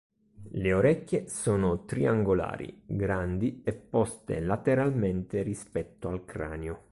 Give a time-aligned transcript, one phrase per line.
[0.53, 6.79] Le orecchie sono triangolari, grandi e poste lateralmente rispetto al cranio.